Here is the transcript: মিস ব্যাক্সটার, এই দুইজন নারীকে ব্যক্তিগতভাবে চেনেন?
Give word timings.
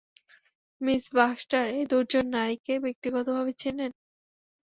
মিস 0.81 1.03
ব্যাক্সটার, 1.15 1.65
এই 1.71 1.85
দুইজন 1.91 2.25
নারীকে 2.35 2.73
ব্যক্তিগতভাবে 2.85 3.51
চেনেন? 3.61 3.91